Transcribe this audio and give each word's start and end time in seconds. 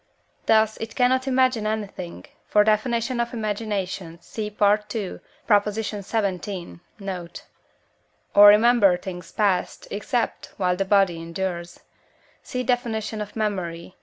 Thus 0.47 0.77
it 0.77 0.95
cannot 0.95 1.27
imagine 1.27 1.67
anything 1.67 2.25
(for 2.47 2.63
definition 2.63 3.19
of 3.19 3.35
Imagination, 3.35 4.17
see 4.19 4.47
II. 4.47 5.19
xvii. 5.47 6.79
note), 6.99 7.43
or 8.33 8.47
remember 8.47 8.97
things 8.97 9.31
past, 9.31 9.87
except 9.91 10.55
while 10.57 10.75
the 10.75 10.85
body 10.85 11.21
endures 11.21 11.81
(see 12.41 12.63
definition 12.63 13.21
of 13.21 13.35
Memory, 13.35 13.79
II. 13.79 13.95